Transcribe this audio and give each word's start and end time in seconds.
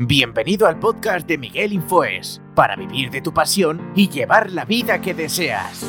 Bienvenido 0.00 0.66
al 0.66 0.78
podcast 0.78 1.26
de 1.28 1.38
Miguel 1.38 1.72
Infoes, 1.72 2.40
para 2.54 2.74
vivir 2.76 3.10
de 3.10 3.20
tu 3.20 3.32
pasión 3.32 3.92
y 3.94 4.08
llevar 4.08 4.50
la 4.50 4.64
vida 4.64 5.00
que 5.00 5.14
deseas. 5.14 5.84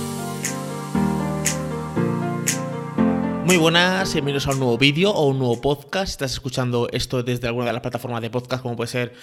Muy 3.45 3.57
buenas, 3.57 4.13
bienvenidos 4.13 4.45
a 4.47 4.51
un 4.51 4.59
nuevo 4.59 4.77
vídeo 4.77 5.11
o 5.11 5.27
un 5.27 5.39
nuevo 5.39 5.59
podcast. 5.59 6.11
Estás 6.11 6.33
escuchando 6.33 6.87
esto 6.91 7.23
desde 7.23 7.47
alguna 7.47 7.67
de 7.67 7.73
las 7.73 7.81
plataformas 7.81 8.21
de 8.21 8.29
podcast, 8.29 8.61
como 8.61 8.75
puede 8.75 8.89
ser 8.89 9.13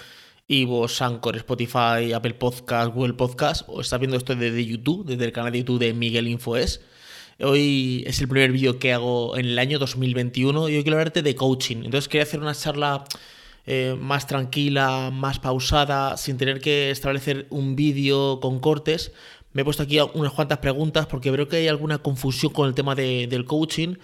Ivo, 0.49 0.87
Anchor, 1.01 1.37
Spotify, 1.37 2.13
Apple 2.15 2.35
Podcast, 2.35 2.93
Google 2.93 3.15
Podcast, 3.15 3.69
o 3.69 3.81
estás 3.81 4.01
viendo 4.01 4.17
esto 4.17 4.35
desde 4.35 4.65
YouTube, 4.65 5.07
desde 5.07 5.27
el 5.27 5.33
canal 5.33 5.53
de 5.53 5.59
YouTube 5.59 5.79
de 5.79 5.95
Miguel 5.95 6.27
Infoes. 6.27 6.81
Hoy 7.41 8.03
es 8.07 8.21
el 8.21 8.29
primer 8.29 8.53
vídeo 8.53 8.79
que 8.79 8.93
hago 8.93 9.37
en 9.37 9.47
el 9.47 9.59
año 9.59 9.79
2021 9.79 10.69
y 10.69 10.77
hoy 10.77 10.83
quiero 10.83 10.97
hablarte 10.97 11.23
de 11.23 11.35
coaching. 11.35 11.79
Entonces 11.85 12.09
quería 12.09 12.23
hacer 12.23 12.41
una 12.41 12.55
charla 12.55 13.05
eh, 13.67 13.97
más 14.01 14.27
tranquila, 14.27 15.11
más 15.13 15.39
pausada, 15.39 16.17
sin 16.17 16.39
tener 16.39 16.61
que 16.61 16.91
establecer 16.91 17.47
un 17.51 17.77
vídeo 17.77 18.41
con 18.41 18.61
cortes, 18.61 19.13
me 19.57 19.63
he 19.63 19.65
puesto 19.65 19.85
aquí 19.85 19.99
unas 20.13 20.33
cuantas 20.35 20.59
preguntas 20.59 21.07
porque 21.07 21.31
veo 21.31 21.49
que 21.49 21.57
hay 21.57 21.69
alguna 21.69 21.97
confusión 21.97 22.53
con 22.53 22.69
el 22.69 22.75
tema 22.75 22.95
del 22.95 23.47
coaching. 23.47 23.95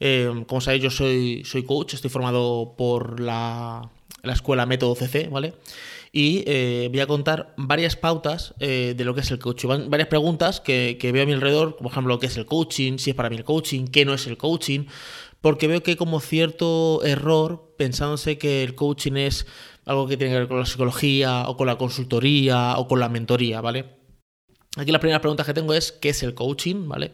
Eh, 0.00 0.44
como 0.48 0.60
sabéis, 0.60 0.82
yo 0.82 0.90
soy 0.90 1.64
coach, 1.64 1.94
estoy 1.94 2.10
formado 2.10 2.74
por 2.76 3.20
la, 3.20 3.88
escuela 4.24 4.66
Método 4.66 4.96
CC, 4.96 5.28
¿vale? 5.28 5.54
Y 6.16 6.44
eh, 6.46 6.88
voy 6.90 7.00
a 7.00 7.06
contar 7.06 7.52
varias 7.58 7.94
pautas 7.94 8.54
eh, 8.58 8.94
de 8.96 9.04
lo 9.04 9.14
que 9.14 9.20
es 9.20 9.30
el 9.30 9.38
coaching, 9.38 9.90
varias 9.90 10.08
preguntas 10.08 10.62
que, 10.62 10.96
que, 10.98 11.12
veo 11.12 11.24
a 11.24 11.26
mi 11.26 11.34
alrededor, 11.34 11.76
por 11.76 11.88
ejemplo, 11.88 12.18
qué 12.18 12.24
es 12.24 12.38
el 12.38 12.46
coaching, 12.46 12.96
si 12.96 13.10
es 13.10 13.16
para 13.16 13.28
mí 13.28 13.36
el 13.36 13.44
coaching, 13.44 13.88
qué 13.88 14.06
no 14.06 14.14
es 14.14 14.26
el 14.26 14.38
coaching, 14.38 14.86
porque 15.42 15.68
veo 15.68 15.82
que 15.82 15.90
hay 15.90 15.96
como 15.98 16.20
cierto 16.20 17.04
error 17.04 17.74
pensándose 17.76 18.38
que 18.38 18.62
el 18.62 18.74
coaching 18.74 19.12
es 19.16 19.46
algo 19.84 20.06
que 20.06 20.16
tiene 20.16 20.32
que 20.32 20.38
ver 20.38 20.48
con 20.48 20.58
la 20.58 20.64
psicología 20.64 21.50
o 21.50 21.58
con 21.58 21.66
la 21.66 21.76
consultoría 21.76 22.78
o 22.78 22.88
con 22.88 22.98
la 22.98 23.10
mentoría, 23.10 23.60
¿vale? 23.60 23.84
Aquí 24.78 24.92
la 24.92 25.00
primera 25.00 25.20
pregunta 25.20 25.44
que 25.44 25.52
tengo 25.52 25.74
es, 25.74 25.92
¿qué 25.92 26.08
es 26.08 26.22
el 26.22 26.32
coaching? 26.32 26.88
¿Vale? 26.88 27.12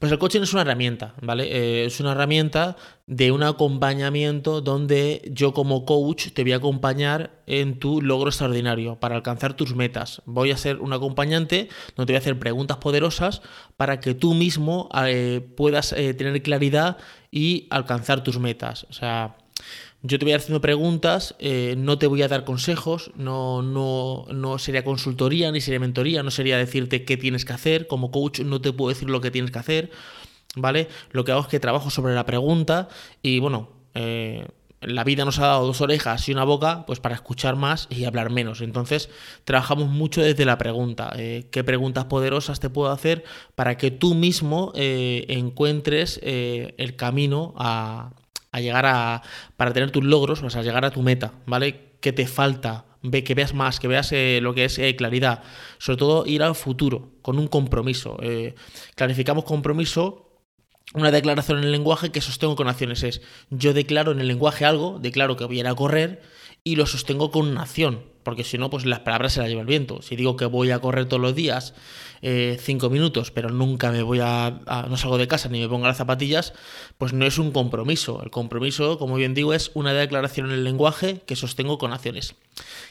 Pues 0.00 0.10
el 0.10 0.18
coaching 0.18 0.40
es 0.40 0.54
una 0.54 0.62
herramienta, 0.62 1.14
¿vale? 1.20 1.44
Eh, 1.44 1.84
es 1.84 2.00
una 2.00 2.12
herramienta 2.12 2.74
de 3.06 3.32
un 3.32 3.42
acompañamiento 3.42 4.62
donde 4.62 5.30
yo 5.30 5.52
como 5.52 5.84
coach 5.84 6.28
te 6.32 6.42
voy 6.42 6.52
a 6.52 6.56
acompañar 6.56 7.42
en 7.46 7.78
tu 7.78 8.00
logro 8.00 8.30
extraordinario 8.30 8.98
para 8.98 9.14
alcanzar 9.14 9.52
tus 9.52 9.76
metas. 9.76 10.22
Voy 10.24 10.52
a 10.52 10.56
ser 10.56 10.78
un 10.78 10.94
acompañante 10.94 11.68
donde 11.96 12.06
te 12.06 12.12
voy 12.14 12.16
a 12.16 12.20
hacer 12.20 12.38
preguntas 12.38 12.78
poderosas 12.78 13.42
para 13.76 14.00
que 14.00 14.14
tú 14.14 14.32
mismo 14.32 14.88
eh, 15.04 15.46
puedas 15.54 15.92
eh, 15.92 16.14
tener 16.14 16.40
claridad 16.40 16.96
y 17.30 17.66
alcanzar 17.68 18.24
tus 18.24 18.38
metas. 18.38 18.86
O 18.88 18.94
sea, 18.94 19.36
yo 20.02 20.18
te 20.18 20.24
voy 20.24 20.32
a 20.32 20.36
haciendo 20.36 20.60
preguntas, 20.62 21.34
eh, 21.38 21.74
no 21.76 21.98
te 21.98 22.06
voy 22.06 22.22
a 22.22 22.28
dar 22.28 22.44
consejos, 22.44 23.10
no, 23.16 23.60
no, 23.60 24.24
no 24.32 24.58
sería 24.58 24.82
consultoría 24.82 25.52
ni 25.52 25.60
sería 25.60 25.78
mentoría, 25.78 26.22
no 26.22 26.30
sería 26.30 26.56
decirte 26.56 27.04
qué 27.04 27.18
tienes 27.18 27.44
que 27.44 27.52
hacer. 27.52 27.86
Como 27.86 28.10
coach 28.10 28.40
no 28.40 28.60
te 28.60 28.72
puedo 28.72 28.88
decir 28.88 29.10
lo 29.10 29.20
que 29.20 29.30
tienes 29.30 29.50
que 29.50 29.58
hacer, 29.58 29.90
¿vale? 30.56 30.88
Lo 31.10 31.24
que 31.24 31.32
hago 31.32 31.42
es 31.42 31.48
que 31.48 31.60
trabajo 31.60 31.90
sobre 31.90 32.14
la 32.14 32.24
pregunta 32.24 32.88
y 33.20 33.40
bueno, 33.40 33.68
eh, 33.94 34.46
la 34.80 35.04
vida 35.04 35.26
nos 35.26 35.38
ha 35.38 35.48
dado 35.48 35.66
dos 35.66 35.82
orejas 35.82 36.26
y 36.30 36.32
una 36.32 36.44
boca, 36.44 36.86
pues 36.86 36.98
para 36.98 37.14
escuchar 37.14 37.56
más 37.56 37.86
y 37.90 38.06
hablar 38.06 38.30
menos. 38.30 38.62
Entonces, 38.62 39.10
trabajamos 39.44 39.90
mucho 39.90 40.22
desde 40.22 40.46
la 40.46 40.56
pregunta. 40.56 41.12
Eh, 41.16 41.48
¿Qué 41.50 41.62
preguntas 41.62 42.06
poderosas 42.06 42.58
te 42.58 42.70
puedo 42.70 42.90
hacer 42.90 43.22
para 43.54 43.76
que 43.76 43.90
tú 43.90 44.14
mismo 44.14 44.72
encuentres 44.74 46.18
el 46.22 46.96
camino 46.96 47.52
a, 47.58 48.12
a 48.52 48.60
llegar 48.60 48.86
a, 48.86 49.22
para 49.56 49.72
tener 49.72 49.90
tus 49.90 50.04
logros, 50.04 50.42
o 50.42 50.50
sea, 50.50 50.62
llegar 50.62 50.84
a 50.84 50.90
tu 50.90 51.02
meta, 51.02 51.34
¿vale? 51.46 51.96
¿Qué 52.00 52.12
te 52.12 52.26
falta? 52.26 52.86
Ve, 53.02 53.24
que 53.24 53.34
veas 53.34 53.54
más, 53.54 53.80
que 53.80 53.88
veas 53.88 54.12
eh, 54.12 54.40
lo 54.42 54.54
que 54.54 54.66
es 54.66 54.78
eh, 54.78 54.94
claridad. 54.96 55.42
Sobre 55.78 55.96
todo 55.96 56.26
ir 56.26 56.42
al 56.42 56.54
futuro, 56.54 57.12
con 57.22 57.38
un 57.38 57.48
compromiso. 57.48 58.18
Eh, 58.22 58.54
clarificamos 58.94 59.44
compromiso 59.44 60.30
una 60.92 61.10
declaración 61.10 61.58
en 61.58 61.64
el 61.64 61.72
lenguaje 61.72 62.10
que 62.10 62.20
sostengo 62.20 62.56
con 62.56 62.68
acciones 62.68 63.04
es 63.04 63.22
yo 63.48 63.72
declaro 63.72 64.10
en 64.10 64.20
el 64.20 64.26
lenguaje 64.26 64.64
algo, 64.64 64.98
declaro 64.98 65.36
que 65.36 65.44
voy 65.44 65.58
a 65.58 65.60
ir 65.60 65.66
a 65.68 65.74
correr 65.74 66.20
y 66.64 66.76
lo 66.76 66.86
sostengo 66.86 67.30
con 67.30 67.46
una 67.48 67.62
acción, 67.62 68.04
porque 68.22 68.44
si 68.44 68.58
no, 68.58 68.70
pues 68.70 68.84
las 68.84 69.00
palabras 69.00 69.32
se 69.32 69.40
las 69.40 69.48
lleva 69.48 69.62
el 69.62 69.66
viento. 69.66 70.02
Si 70.02 70.16
digo 70.16 70.36
que 70.36 70.46
voy 70.46 70.70
a 70.70 70.78
correr 70.78 71.06
todos 71.06 71.22
los 71.22 71.34
días 71.34 71.74
eh, 72.22 72.58
cinco 72.60 72.90
minutos, 72.90 73.30
pero 73.30 73.48
nunca 73.48 73.90
me 73.90 74.02
voy 74.02 74.18
a, 74.20 74.60
no 74.88 74.96
salgo 74.98 75.16
de 75.16 75.26
casa 75.26 75.48
ni 75.48 75.60
me 75.60 75.68
pongo 75.68 75.86
las 75.86 75.96
zapatillas, 75.96 76.52
pues 76.98 77.14
no 77.14 77.24
es 77.26 77.38
un 77.38 77.50
compromiso. 77.50 78.22
El 78.22 78.30
compromiso, 78.30 78.98
como 78.98 79.16
bien 79.16 79.32
digo, 79.32 79.54
es 79.54 79.70
una 79.72 79.94
declaración 79.94 80.46
en 80.46 80.52
el 80.52 80.64
lenguaje 80.64 81.22
que 81.24 81.34
sostengo 81.34 81.78
con 81.78 81.92
acciones. 81.94 82.34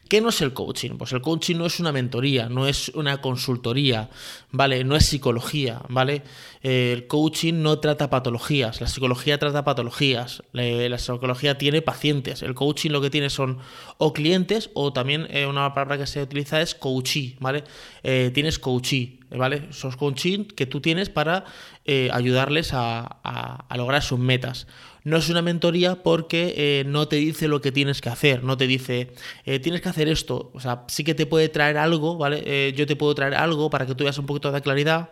¿Qué 0.08 0.22
no 0.22 0.30
es 0.30 0.42
el 0.42 0.54
coaching? 0.54 0.98
Pues 0.98 1.12
el 1.12 1.22
coaching 1.22 1.58
no 1.58 1.68
es 1.68 1.80
una 1.80 1.92
mentoría, 1.92 2.50
no 2.50 2.68
es 2.68 2.90
una 2.90 3.22
consultoría, 3.22 4.10
¿vale? 4.52 4.84
No 4.84 4.96
es 4.96 5.06
psicología, 5.06 5.84
¿vale? 5.90 6.24
Eh, 6.64 6.92
el 6.94 7.06
coaching 7.06 7.62
no 7.62 7.78
trata 7.78 8.10
patologías, 8.10 8.82
la 8.82 8.88
psicología 8.88 9.38
trata 9.38 9.64
patologías, 9.64 10.42
la 10.54 10.98
psicología 10.98 11.60
tiene 11.60 11.84
pacientes, 11.84 12.42
el 12.42 12.56
coaching 12.56 12.90
lo 12.90 13.02
que 13.02 13.12
tiene 13.12 13.30
son 13.30 13.60
o 13.98 14.12
clientes 14.12 14.72
o 14.74 14.92
también 14.92 15.19
eh, 15.30 15.46
una 15.46 15.74
palabra 15.74 15.97
que 15.97 16.07
se 16.07 16.22
utiliza 16.22 16.62
es 16.62 16.75
coachee, 16.75 17.35
¿vale? 17.40 17.63
tienes 18.02 18.59
coachee, 18.59 19.19
¿vale? 19.38 19.68
Esos 19.69 19.96
coaching 19.96 20.46
que 20.46 20.66
tú 20.66 20.81
tienes 20.81 21.09
para 21.09 21.46
eh, 21.85 22.09
ayudarles 22.12 22.72
a, 22.74 23.68
lograr 23.75 24.02
sus 24.02 24.19
metas. 24.19 24.68
No 25.03 25.18
es 25.18 25.30
una 25.30 25.41
mentoría 25.41 26.03
porque 26.03 26.53
eh, 26.57 26.84
no 26.85 27.07
te 27.07 27.18
dice 27.18 27.47
lo 27.47 27.62
que 27.62 27.72
tienes 27.72 28.02
que 28.02 28.09
hacer, 28.09 28.44
no 28.44 28.57
te 28.57 28.68
dice, 28.68 29.12
eh, 29.46 29.59
tienes 29.59 29.81
que 29.81 29.90
hacer 29.90 30.07
esto. 30.07 30.52
O 30.53 30.59
sea, 30.59 30.84
sí 30.88 31.03
que 31.03 31.16
te 31.16 31.25
puede 31.25 31.50
traer 31.50 31.78
algo, 31.78 32.18
¿vale? 32.18 32.74
yo 32.74 32.86
te 32.86 32.96
puedo 32.96 33.16
traer 33.16 33.36
algo 33.36 33.69
para 33.69 33.86
que 33.86 33.96
tú 33.96 34.03
veas 34.03 34.18
un 34.18 34.25
poquito 34.25 34.51
de 34.51 34.62
claridad, 34.62 35.09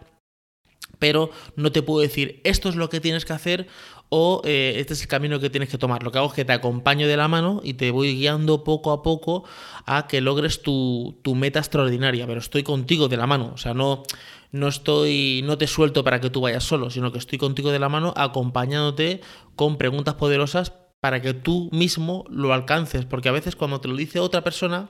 pero 1.00 1.30
no 1.56 1.72
te 1.72 1.82
puedo 1.84 2.02
decir 2.02 2.42
esto 2.44 2.70
es 2.70 2.76
lo 2.76 2.90
que 2.90 3.00
tienes 3.00 3.26
que 3.26 3.34
hacer 3.34 3.68
o 4.10 4.42
este 4.44 4.94
es 4.94 5.02
el 5.02 5.08
camino 5.08 5.40
que 5.40 5.50
tienes 5.50 5.70
que 5.70 5.78
tomar. 5.78 6.04
Lo 6.04 6.12
que 6.12 6.18
hago 6.18 6.28
es 6.28 6.34
que 6.34 6.46
te 6.46 6.54
acompaño 6.54 7.08
de 7.08 7.18
la 7.18 7.28
mano 7.28 7.62
y 7.64 7.74
te 7.74 7.92
voy 7.92 8.16
guiando 8.16 8.64
poco 8.64 8.92
a 8.92 9.04
poco 9.04 9.44
a 9.86 10.08
que 10.08 10.22
logres 10.22 10.62
tu, 10.62 11.20
tu 11.24 11.36
meta 11.36 11.60
extraordinaria, 11.60 12.26
pero 12.28 12.40
estoy 12.40 12.64
contigo 12.64 13.08
de 13.08 13.18
la 13.18 13.28
mano, 13.28 13.52
o 13.54 13.58
sea, 13.58 13.74
no, 13.74 14.04
no 14.52 14.68
estoy, 14.68 15.42
no 15.46 15.58
te 15.58 15.68
suelto 15.68 16.04
para 16.04 16.20
que 16.20 16.30
tú 16.30 16.42
vayas 16.42 16.64
solo, 16.64 16.90
sino 16.90 17.12
que 17.12 17.20
estoy 17.20 17.38
contigo 17.38 17.72
de 17.72 17.80
la 17.80 17.90
mano 17.90 18.14
acompañándote 18.16 19.22
con 19.56 19.78
preguntas 19.78 20.16
poderosas 20.16 20.74
para 21.00 21.22
que 21.22 21.34
tú 21.34 21.70
mismo 21.72 22.26
lo 22.30 22.54
alcances, 22.54 23.06
porque 23.06 23.30
a 23.30 23.34
veces 23.34 23.56
cuando 23.56 23.82
te 23.82 23.88
lo 23.88 23.96
dice 23.96 24.20
otra 24.20 24.44
persona, 24.44 24.90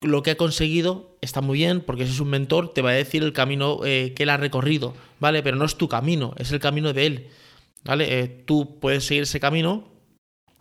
lo 0.00 0.22
que 0.22 0.32
ha 0.32 0.36
conseguido 0.36 1.16
está 1.20 1.40
muy 1.40 1.58
bien, 1.58 1.80
porque 1.80 2.04
si 2.06 2.12
es 2.12 2.20
un 2.20 2.30
mentor, 2.30 2.72
te 2.72 2.82
va 2.82 2.90
a 2.90 2.94
decir 2.94 3.22
el 3.22 3.32
camino 3.32 3.80
eh, 3.84 4.12
que 4.14 4.24
él 4.24 4.30
ha 4.30 4.36
recorrido, 4.36 4.94
¿vale? 5.20 5.42
Pero 5.42 5.56
no 5.56 5.64
es 5.64 5.76
tu 5.76 5.88
camino, 5.88 6.34
es 6.38 6.50
el 6.50 6.58
camino 6.58 6.92
de 6.92 7.06
él, 7.06 7.28
¿vale? 7.84 8.20
Eh, 8.20 8.28
tú 8.46 8.78
puedes 8.80 9.04
seguir 9.04 9.24
ese 9.24 9.40
camino, 9.40 9.92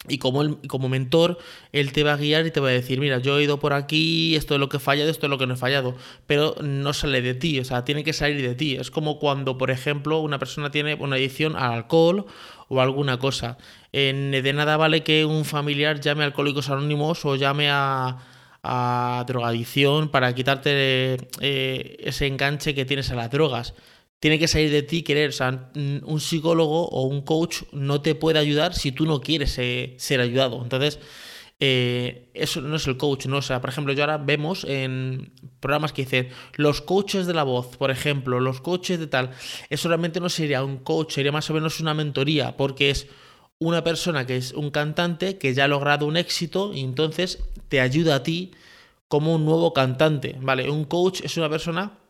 y 0.08 0.18
como, 0.18 0.60
como 0.68 0.90
mentor, 0.90 1.38
él 1.74 1.92
te 1.92 2.04
va 2.04 2.14
a 2.14 2.18
guiar 2.18 2.48
y 2.48 2.52
te 2.52 2.60
va 2.60 2.70
a 2.70 2.72
decir, 2.72 3.00
mira, 3.00 3.20
yo 3.20 3.38
he 3.38 3.44
ido 3.44 3.60
por 3.60 3.74
aquí, 3.74 4.36
esto 4.36 4.56
es 4.56 4.60
lo 4.60 4.68
que 4.68 4.78
he 4.78 4.80
fallado, 4.80 5.12
esto 5.12 5.28
es 5.28 5.30
lo 5.30 5.38
que 5.38 5.46
no 5.46 5.54
he 5.54 5.58
fallado, 5.58 5.96
pero 6.26 6.56
no 6.60 6.92
sale 6.94 7.22
de 7.22 7.36
ti, 7.36 7.60
o 7.60 7.66
sea, 7.66 7.86
tiene 7.86 8.04
que 8.04 8.12
salir 8.12 8.42
de 8.42 8.56
ti. 8.56 8.76
Es 8.76 8.90
como 8.90 9.20
cuando, 9.20 9.60
por 9.60 9.70
ejemplo, 9.70 10.20
una 10.20 10.40
persona 10.40 10.72
tiene 10.72 10.96
una 10.96 11.18
adicción 11.18 11.56
al 11.56 11.74
alcohol 11.74 12.26
o 12.68 12.82
alguna 12.82 13.20
cosa. 13.20 13.58
de 13.92 14.54
nada 14.56 14.76
vale 14.78 15.04
que 15.04 15.26
un 15.26 15.46
familiar 15.46 16.00
llame 16.00 16.24
a 16.24 16.28
Alcohólicos 16.28 16.70
Anónimos 16.70 17.24
o 17.26 17.36
llame 17.36 17.70
a, 17.70 18.18
a 18.64 19.24
drogadicción 19.28 20.10
para 20.10 20.34
quitarte 20.34 21.18
eh, 21.42 21.98
ese 22.00 22.26
enganche 22.28 22.74
que 22.74 22.86
tienes 22.86 23.12
a 23.12 23.16
las 23.16 23.30
drogas 23.30 23.76
tiene 24.22 24.38
que 24.38 24.48
salir 24.48 24.72
de 24.72 24.84
ti 24.84 25.02
querer. 25.02 25.30
O 25.30 25.34
sea, 25.34 25.72
un 25.76 26.20
psicólogo 26.22 26.88
o 26.88 27.02
un 27.08 27.24
coach 27.24 27.64
no 27.74 28.02
te 28.02 28.16
puede 28.16 28.40
ayudar 28.40 28.76
si 28.76 28.92
tú 28.92 29.06
no 29.06 29.20
quieres 29.20 29.52
ser 29.52 30.22
ayudado. 30.22 30.62
Entonces, 30.62 31.00
eh, 31.60 32.30
eso 32.36 32.62
no 32.62 32.76
es 32.76 32.86
el 32.86 32.98
coach, 32.98 33.26
¿no? 33.26 33.38
O 33.38 33.42
sea, 33.42 33.62
por 33.62 33.72
ejemplo, 33.72 33.94
yo 33.94 34.04
ahora 34.04 34.20
vemos 34.20 34.64
en 34.64 35.34
programas 35.60 35.92
que 35.92 36.04
dicen 36.04 36.30
los 36.56 36.82
coaches 36.82 37.26
de 37.26 37.34
la 37.34 37.42
voz, 37.42 37.76
por 37.78 37.90
ejemplo, 37.90 38.40
los 38.40 38.62
coaches 38.62 39.00
de 39.00 39.08
tal. 39.08 39.32
Eso 39.70 39.88
realmente 39.88 40.20
no 40.20 40.30
sería 40.30 40.64
un 40.64 40.78
coach, 40.78 41.14
sería 41.14 41.32
más 41.32 41.50
o 41.50 41.56
menos 41.56 41.80
una 41.80 41.96
mentoría, 41.96 42.56
porque 42.58 42.92
es 42.92 43.08
una 43.58 43.84
persona 43.84 44.28
que 44.28 44.38
es 44.38 44.54
un 44.54 44.70
cantante 44.70 45.40
que 45.40 45.56
ya 45.56 45.66
ha 45.66 45.68
logrado 45.68 46.06
un 46.06 46.16
éxito 46.16 46.74
y 46.76 46.82
entonces 46.82 47.44
te 47.70 47.82
ayuda 47.82 48.16
a 48.16 48.24
ti 48.24 48.52
como 49.08 49.34
un 49.34 49.46
nuevo 49.46 49.74
cantante, 49.74 50.38
¿vale? 50.42 50.70
Un 50.70 50.86
coach 50.86 51.22
es 51.24 51.38
una 51.38 51.50
persona 51.50 52.01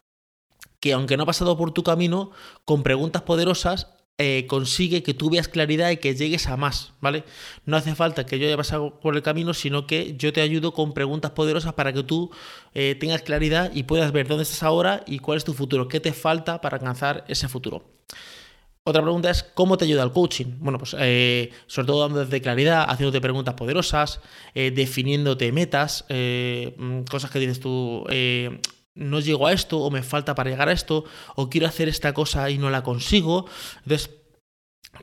que 0.81 0.92
aunque 0.92 1.16
no 1.16 1.24
ha 1.24 1.28
pasado 1.28 1.56
por 1.57 1.72
tu 1.72 1.83
camino, 1.83 2.31
con 2.66 2.83
preguntas 2.83 3.22
poderosas 3.22 3.88
eh, 4.18 4.45
consigue 4.45 5.01
que 5.01 5.16
tú 5.16 5.31
veas 5.31 5.48
claridad 5.48 5.89
y 5.89 5.98
que 5.98 6.13
llegues 6.13 6.48
a 6.48 6.57
más, 6.57 6.94
¿vale? 7.01 7.24
No 7.66 7.78
hace 7.78 7.95
falta 7.95 8.25
que 8.25 8.38
yo 8.38 8.45
haya 8.45 8.57
pasado 8.57 9.00
por 9.00 9.16
el 9.16 9.24
camino, 9.24 9.54
sino 9.56 9.88
que 9.88 10.16
yo 10.16 10.31
te 10.31 10.42
ayudo 10.42 10.74
con 10.74 10.94
preguntas 10.94 11.31
poderosas 11.31 11.74
para 11.74 11.92
que 11.92 12.04
tú 12.04 12.30
eh, 12.75 12.95
tengas 13.00 13.24
claridad 13.24 13.72
y 13.74 13.83
puedas 13.83 14.12
ver 14.12 14.28
dónde 14.28 14.44
estás 14.44 14.62
ahora 14.62 15.04
y 15.07 15.19
cuál 15.19 15.38
es 15.38 15.44
tu 15.44 15.54
futuro, 15.54 15.88
qué 15.88 16.00
te 16.00 16.13
falta 16.13 16.62
para 16.62 16.78
alcanzar 16.78 17.25
ese 17.30 17.48
futuro. 17.48 17.84
Otra 18.84 19.01
pregunta 19.01 19.31
es, 19.31 19.42
¿cómo 19.42 19.77
te 19.77 19.86
ayuda 19.86 20.04
el 20.04 20.12
coaching? 20.12 20.57
Bueno, 20.60 20.77
pues 20.77 20.95
eh, 21.00 21.51
sobre 21.66 21.88
todo 21.88 22.01
dándote 22.01 22.42
claridad, 22.42 22.86
haciéndote 22.88 23.22
preguntas 23.22 23.56
poderosas, 23.56 24.22
definiéndote 24.54 25.51
metas, 25.51 26.06
mm, 26.10 27.01
cosas 27.10 27.31
que 27.31 27.39
dices 27.39 27.60
tú, 27.60 28.06
no 28.95 29.19
llego 29.19 29.47
a 29.47 29.53
esto, 29.53 29.79
o 29.79 29.91
me 29.91 30.03
falta 30.03 30.35
para 30.35 30.49
llegar 30.49 30.69
a 30.69 30.73
esto, 30.73 31.05
o 31.35 31.49
quiero 31.49 31.67
hacer 31.67 31.88
esta 31.89 32.13
cosa 32.13 32.49
y 32.49 32.57
no 32.57 32.69
la 32.69 32.83
consigo. 32.83 33.45
Entonces, 33.83 34.09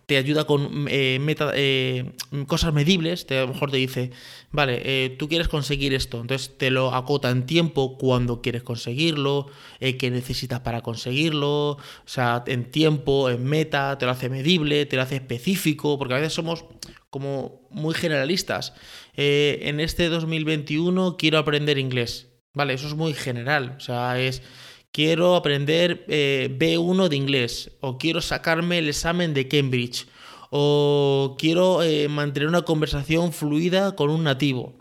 te 0.06 0.16
ayuda 0.16 0.44
con 0.44 0.86
eh, 0.90 1.18
eh, 1.54 2.12
cosas 2.46 2.74
medibles, 2.74 3.26
te, 3.26 3.38
a 3.38 3.42
lo 3.42 3.48
mejor 3.48 3.70
te 3.70 3.78
dice, 3.78 4.10
vale, 4.50 4.82
eh, 4.84 5.10
tú 5.18 5.28
quieres 5.28 5.48
conseguir 5.48 5.94
esto, 5.94 6.20
entonces 6.20 6.56
te 6.58 6.70
lo 6.70 6.94
acota 6.94 7.30
en 7.30 7.46
tiempo, 7.46 7.96
cuando 7.96 8.42
quieres 8.42 8.62
conseguirlo, 8.62 9.46
qué 9.80 10.10
necesitas 10.10 10.60
para 10.60 10.82
conseguirlo, 10.82 11.70
o 11.70 11.78
sea, 12.04 12.44
en 12.46 12.70
tiempo, 12.70 13.30
en 13.30 13.44
meta, 13.44 13.96
te 13.98 14.04
lo 14.06 14.12
hace 14.12 14.28
medible, 14.28 14.84
te 14.86 14.96
lo 14.96 15.02
hace 15.02 15.16
específico, 15.16 15.98
porque 15.98 16.14
a 16.14 16.18
veces 16.18 16.34
somos 16.34 16.64
como 17.10 17.66
muy 17.70 17.94
generalistas. 17.94 18.74
en 19.14 19.80
este 19.80 20.08
2021 20.08 21.16
quiero 21.16 21.38
aprender 21.38 21.78
inglés, 21.78 22.28
vale, 22.58 22.74
eso 22.74 22.88
es 22.88 22.94
muy 22.94 23.14
general, 23.14 23.76
o 23.76 23.80
sea, 23.80 24.20
es 24.20 24.42
quiero 24.90 25.36
aprender 25.36 26.04
eh, 26.08 26.52
B1 26.58 27.08
de 27.08 27.14
inglés, 27.14 27.70
o 27.80 27.98
quiero 27.98 28.20
sacarme 28.20 28.78
el 28.78 28.88
examen 28.88 29.32
de 29.32 29.46
Cambridge, 29.46 30.08
o 30.50 31.36
quiero 31.38 31.84
eh, 31.84 32.08
mantener 32.08 32.48
una 32.48 32.62
conversación 32.62 33.32
fluida 33.32 33.94
con 33.94 34.10
un 34.10 34.24
nativo. 34.24 34.76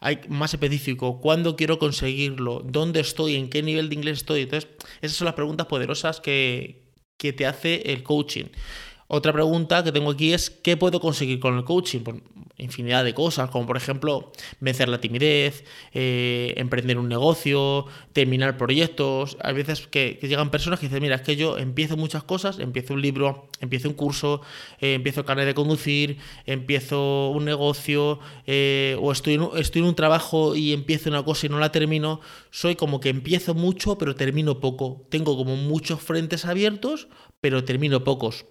Hay 0.00 0.20
más 0.28 0.52
específico, 0.52 1.22
¿cuándo 1.22 1.56
quiero 1.56 1.78
conseguirlo? 1.78 2.60
¿Dónde 2.66 3.00
estoy? 3.00 3.36
¿En 3.36 3.48
qué 3.48 3.62
nivel 3.62 3.88
de 3.88 3.94
inglés 3.94 4.18
estoy? 4.18 4.42
Entonces, 4.42 4.68
esas 5.00 5.16
son 5.16 5.24
las 5.24 5.34
preguntas 5.34 5.68
poderosas 5.68 6.20
que, 6.20 6.82
que 7.16 7.32
te 7.32 7.46
hace 7.46 7.92
el 7.92 8.02
coaching. 8.02 8.46
Otra 9.14 9.30
pregunta 9.30 9.84
que 9.84 9.92
tengo 9.92 10.12
aquí 10.12 10.32
es, 10.32 10.48
¿qué 10.48 10.78
puedo 10.78 10.98
conseguir 10.98 11.38
con 11.38 11.58
el 11.58 11.64
coaching? 11.64 12.00
Pues 12.00 12.16
infinidad 12.56 13.04
de 13.04 13.12
cosas, 13.12 13.50
como 13.50 13.66
por 13.66 13.76
ejemplo 13.76 14.32
vencer 14.58 14.88
la 14.88 15.02
timidez, 15.02 15.64
eh, 15.92 16.54
emprender 16.56 16.96
un 16.96 17.10
negocio, 17.10 17.84
terminar 18.14 18.56
proyectos. 18.56 19.36
Hay 19.42 19.52
veces 19.52 19.86
que, 19.86 20.18
llegan 20.22 20.50
personas 20.50 20.80
que 20.80 20.86
dicen, 20.86 21.02
mira, 21.02 21.16
es 21.16 21.20
que 21.20 21.36
yo 21.36 21.58
empiezo 21.58 21.98
muchas 21.98 22.24
cosas, 22.24 22.58
empiezo 22.58 22.94
un 22.94 23.02
libro, 23.02 23.50
empiezo 23.60 23.86
un 23.90 23.94
curso, 23.96 24.40
eh, 24.80 24.94
empiezo 24.94 25.26
carnet 25.26 25.44
de 25.44 25.52
conducir, 25.52 26.16
empiezo 26.46 27.32
un 27.32 27.44
negocio, 27.44 28.18
eh, 28.46 28.96
o 28.98 29.12
estoy 29.12 29.34
en, 29.34 29.46
estoy 29.58 29.82
en 29.82 29.88
un 29.88 29.94
trabajo 29.94 30.56
y 30.56 30.72
empiezo 30.72 31.10
una 31.10 31.22
cosa 31.22 31.44
y 31.44 31.48
no 31.50 31.58
la 31.58 31.70
termino. 31.70 32.22
Soy 32.50 32.76
como 32.76 32.98
que 32.98 33.10
empiezo 33.10 33.52
mucho, 33.52 33.98
pero 33.98 34.14
termino 34.14 34.58
poco. 34.58 35.04
Tengo 35.10 35.36
como 35.36 35.56
muchos 35.56 36.00
frentes 36.00 36.46
abiertos, 36.46 37.08
pero 37.42 37.62
termino 37.62 38.04
pocos. 38.04 38.46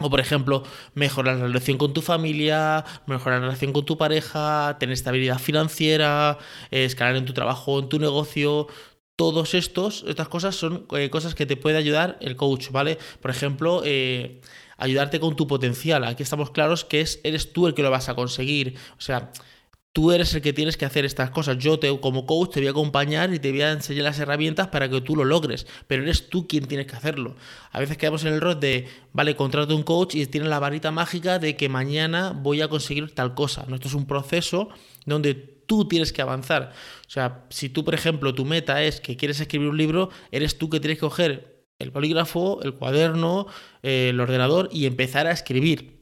O 0.00 0.08
por 0.08 0.20
ejemplo, 0.20 0.62
mejorar 0.94 1.36
la 1.36 1.44
relación 1.44 1.76
con 1.76 1.92
tu 1.92 2.00
familia, 2.00 2.84
mejorar 3.06 3.40
la 3.40 3.46
relación 3.46 3.72
con 3.72 3.84
tu 3.84 3.98
pareja, 3.98 4.76
tener 4.80 4.94
estabilidad 4.94 5.38
financiera, 5.38 6.38
escalar 6.70 7.16
en 7.16 7.26
tu 7.26 7.34
trabajo, 7.34 7.78
en 7.78 7.88
tu 7.88 7.98
negocio. 7.98 8.66
Todos 9.16 9.52
estos, 9.52 10.04
estas 10.08 10.28
cosas 10.28 10.56
son 10.56 10.86
eh, 10.96 11.10
cosas 11.10 11.34
que 11.34 11.44
te 11.44 11.58
puede 11.58 11.76
ayudar 11.76 12.16
el 12.22 12.36
coach, 12.36 12.70
¿vale? 12.70 12.98
Por 13.20 13.30
ejemplo, 13.30 13.82
eh, 13.84 14.40
ayudarte 14.78 15.20
con 15.20 15.36
tu 15.36 15.46
potencial. 15.46 16.04
Aquí 16.04 16.22
estamos 16.22 16.50
claros 16.50 16.86
que 16.86 17.02
es, 17.02 17.20
eres 17.22 17.52
tú 17.52 17.66
el 17.66 17.74
que 17.74 17.82
lo 17.82 17.90
vas 17.90 18.08
a 18.08 18.14
conseguir. 18.14 18.76
O 18.96 19.02
sea, 19.02 19.32
Tú 19.92 20.12
eres 20.12 20.32
el 20.34 20.40
que 20.40 20.52
tienes 20.52 20.76
que 20.76 20.84
hacer 20.84 21.04
estas 21.04 21.30
cosas. 21.30 21.58
Yo 21.58 21.80
te, 21.80 21.98
como 21.98 22.24
coach 22.24 22.52
te 22.52 22.60
voy 22.60 22.68
a 22.68 22.70
acompañar 22.70 23.34
y 23.34 23.40
te 23.40 23.50
voy 23.50 23.62
a 23.62 23.72
enseñar 23.72 24.04
las 24.04 24.20
herramientas 24.20 24.68
para 24.68 24.88
que 24.88 25.00
tú 25.00 25.16
lo 25.16 25.24
logres, 25.24 25.66
pero 25.88 26.04
eres 26.04 26.30
tú 26.30 26.46
quien 26.46 26.66
tienes 26.66 26.86
que 26.86 26.94
hacerlo. 26.94 27.34
A 27.72 27.80
veces 27.80 27.96
quedamos 27.96 28.24
en 28.24 28.34
el 28.34 28.40
rol 28.40 28.60
de, 28.60 28.86
vale, 29.12 29.34
contrato 29.34 29.74
un 29.74 29.82
coach 29.82 30.14
y 30.14 30.26
tiene 30.26 30.48
la 30.48 30.60
varita 30.60 30.92
mágica 30.92 31.40
de 31.40 31.56
que 31.56 31.68
mañana 31.68 32.30
voy 32.30 32.60
a 32.60 32.68
conseguir 32.68 33.12
tal 33.14 33.34
cosa. 33.34 33.64
No, 33.66 33.74
esto 33.74 33.88
es 33.88 33.94
un 33.94 34.06
proceso 34.06 34.68
donde 35.06 35.34
tú 35.34 35.88
tienes 35.88 36.12
que 36.12 36.22
avanzar. 36.22 36.72
O 37.06 37.10
sea, 37.10 37.46
si 37.50 37.68
tú, 37.68 37.84
por 37.84 37.94
ejemplo, 37.94 38.32
tu 38.32 38.44
meta 38.44 38.84
es 38.84 39.00
que 39.00 39.16
quieres 39.16 39.40
escribir 39.40 39.70
un 39.70 39.76
libro, 39.76 40.10
eres 40.30 40.56
tú 40.56 40.70
que 40.70 40.78
tienes 40.78 40.98
que 40.98 41.06
coger 41.06 41.64
el 41.80 41.90
polígrafo, 41.90 42.62
el 42.62 42.74
cuaderno, 42.74 43.46
eh, 43.82 44.10
el 44.10 44.20
ordenador 44.20 44.68
y 44.72 44.86
empezar 44.86 45.26
a 45.26 45.32
escribir. 45.32 45.99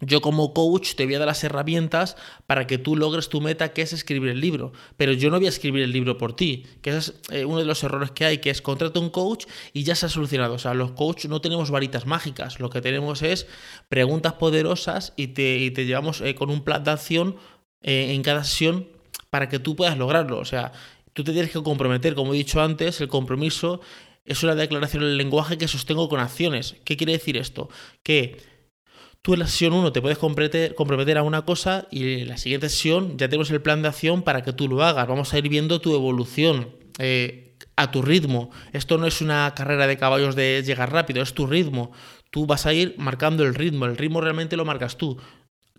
Yo 0.00 0.20
como 0.20 0.52
coach 0.52 0.94
te 0.96 1.04
voy 1.04 1.14
a 1.14 1.18
dar 1.20 1.28
las 1.28 1.44
herramientas 1.44 2.16
para 2.46 2.66
que 2.66 2.78
tú 2.78 2.96
logres 2.96 3.28
tu 3.28 3.40
meta, 3.40 3.72
que 3.72 3.82
es 3.82 3.92
escribir 3.92 4.30
el 4.30 4.40
libro. 4.40 4.72
Pero 4.96 5.12
yo 5.12 5.30
no 5.30 5.36
voy 5.36 5.46
a 5.46 5.50
escribir 5.50 5.82
el 5.82 5.92
libro 5.92 6.18
por 6.18 6.34
ti, 6.34 6.66
que 6.82 6.90
ese 6.90 6.98
es 6.98 7.14
eh, 7.30 7.44
uno 7.44 7.58
de 7.58 7.64
los 7.64 7.82
errores 7.84 8.10
que 8.10 8.24
hay, 8.24 8.38
que 8.38 8.50
es 8.50 8.60
contrata 8.60 8.98
un 8.98 9.10
coach 9.10 9.46
y 9.72 9.84
ya 9.84 9.94
se 9.94 10.06
ha 10.06 10.08
solucionado. 10.08 10.54
O 10.54 10.58
sea, 10.58 10.74
los 10.74 10.92
coaches 10.92 11.30
no 11.30 11.40
tenemos 11.40 11.70
varitas 11.70 12.06
mágicas, 12.06 12.58
lo 12.58 12.70
que 12.70 12.80
tenemos 12.80 13.22
es 13.22 13.46
preguntas 13.88 14.34
poderosas 14.34 15.12
y 15.16 15.28
te, 15.28 15.70
te 15.70 15.86
llevamos 15.86 16.20
eh, 16.20 16.34
con 16.34 16.50
un 16.50 16.64
plan 16.64 16.82
de 16.82 16.90
acción 16.90 17.36
eh, 17.82 18.14
en 18.14 18.22
cada 18.22 18.42
sesión 18.42 18.88
para 19.30 19.48
que 19.48 19.60
tú 19.60 19.76
puedas 19.76 19.96
lograrlo. 19.96 20.38
O 20.38 20.44
sea, 20.44 20.72
tú 21.12 21.22
te 21.22 21.32
tienes 21.32 21.52
que 21.52 21.62
comprometer, 21.62 22.14
como 22.14 22.34
he 22.34 22.36
dicho 22.36 22.60
antes, 22.60 23.00
el 23.00 23.08
compromiso 23.08 23.80
es 24.24 24.42
una 24.42 24.54
declaración 24.54 25.02
en 25.02 25.10
el 25.10 25.18
lenguaje 25.18 25.58
que 25.58 25.68
sostengo 25.68 26.08
con 26.08 26.18
acciones. 26.18 26.76
¿Qué 26.84 26.96
quiere 26.96 27.12
decir 27.12 27.36
esto? 27.36 27.68
Que 28.02 28.53
Tú 29.24 29.32
en 29.32 29.38
la 29.38 29.46
sesión 29.46 29.72
1 29.72 29.90
te 29.90 30.02
puedes 30.02 30.18
comprometer 30.18 31.16
a 31.16 31.22
una 31.22 31.46
cosa 31.46 31.88
y 31.90 32.20
en 32.20 32.28
la 32.28 32.36
siguiente 32.36 32.68
sesión 32.68 33.16
ya 33.16 33.26
tenemos 33.26 33.50
el 33.50 33.62
plan 33.62 33.80
de 33.80 33.88
acción 33.88 34.20
para 34.20 34.42
que 34.42 34.52
tú 34.52 34.68
lo 34.68 34.84
hagas. 34.84 35.08
Vamos 35.08 35.32
a 35.32 35.38
ir 35.38 35.48
viendo 35.48 35.80
tu 35.80 35.94
evolución 35.94 36.76
eh, 36.98 37.56
a 37.74 37.90
tu 37.90 38.02
ritmo. 38.02 38.50
Esto 38.74 38.98
no 38.98 39.06
es 39.06 39.22
una 39.22 39.50
carrera 39.56 39.86
de 39.86 39.96
caballos 39.96 40.36
de 40.36 40.62
llegar 40.62 40.92
rápido, 40.92 41.22
es 41.22 41.32
tu 41.32 41.46
ritmo. 41.46 41.90
Tú 42.28 42.44
vas 42.44 42.66
a 42.66 42.74
ir 42.74 42.96
marcando 42.98 43.44
el 43.44 43.54
ritmo. 43.54 43.86
El 43.86 43.96
ritmo 43.96 44.20
realmente 44.20 44.58
lo 44.58 44.66
marcas 44.66 44.98
tú. 44.98 45.16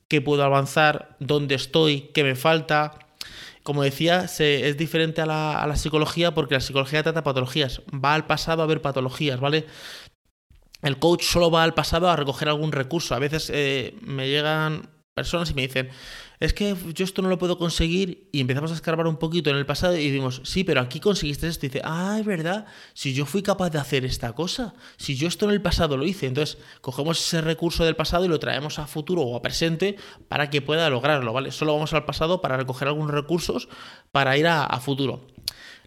¿Qué 0.07 0.21
puedo 0.21 0.43
avanzar? 0.43 1.15
¿Dónde 1.19 1.53
estoy? 1.53 2.09
¿Qué 2.15 2.23
me 2.23 2.33
falta? 2.33 2.97
Como 3.61 3.83
decía, 3.83 4.25
es 4.25 4.75
diferente 4.75 5.21
a 5.21 5.27
la, 5.27 5.61
a 5.61 5.67
la 5.67 5.75
psicología 5.75 6.33
porque 6.33 6.55
la 6.55 6.61
psicología 6.61 7.03
trata 7.03 7.23
patologías. 7.23 7.83
Va 7.93 8.15
al 8.15 8.25
pasado 8.25 8.63
a 8.63 8.65
ver 8.65 8.81
patologías, 8.81 9.39
¿vale? 9.39 9.67
El 10.85 10.99
coach 10.99 11.23
solo 11.23 11.49
va 11.49 11.63
al 11.63 11.73
pasado 11.73 12.09
a 12.09 12.15
recoger 12.15 12.47
algún 12.47 12.71
recurso. 12.71 13.15
A 13.15 13.19
veces 13.19 13.51
eh, 13.51 13.97
me 14.01 14.29
llegan 14.29 14.87
personas 15.15 15.49
y 15.49 15.55
me 15.55 15.63
dicen, 15.63 15.89
es 16.39 16.53
que 16.53 16.75
yo 16.93 17.05
esto 17.05 17.23
no 17.23 17.29
lo 17.29 17.39
puedo 17.39 17.57
conseguir 17.57 18.29
y 18.31 18.39
empezamos 18.41 18.69
a 18.71 18.75
escarbar 18.75 19.07
un 19.07 19.17
poquito 19.17 19.49
en 19.49 19.55
el 19.55 19.65
pasado 19.65 19.97
y 19.97 20.11
decimos, 20.11 20.41
sí, 20.43 20.63
pero 20.63 20.81
aquí 20.81 20.99
conseguiste 20.99 21.47
esto 21.47 21.65
y 21.65 21.69
dice, 21.69 21.81
ah, 21.85 22.17
es 22.19 22.25
verdad, 22.25 22.67
si 22.93 23.15
yo 23.15 23.25
fui 23.25 23.41
capaz 23.41 23.71
de 23.71 23.79
hacer 23.79 24.05
esta 24.05 24.33
cosa, 24.33 24.75
si 24.97 25.15
yo 25.15 25.27
esto 25.27 25.45
en 25.45 25.51
el 25.51 25.61
pasado 25.61 25.97
lo 25.97 26.05
hice, 26.05 26.27
entonces 26.27 26.59
cogemos 26.81 27.19
ese 27.19 27.41
recurso 27.41 27.83
del 27.83 27.95
pasado 27.95 28.25
y 28.25 28.27
lo 28.27 28.39
traemos 28.39 28.77
a 28.77 28.85
futuro 28.85 29.23
o 29.23 29.35
a 29.35 29.41
presente 29.41 29.95
para 30.27 30.51
que 30.51 30.61
pueda 30.61 30.87
lograrlo, 30.91 31.33
¿vale? 31.33 31.51
Solo 31.51 31.73
vamos 31.73 31.93
al 31.93 32.05
pasado 32.05 32.41
para 32.41 32.57
recoger 32.57 32.89
algunos 32.89 33.11
recursos 33.11 33.69
para 34.11 34.37
ir 34.37 34.45
a 34.47 34.79
futuro. 34.81 35.34